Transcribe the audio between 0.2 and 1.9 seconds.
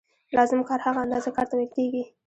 لازم کار هغه اندازه کار ته ویل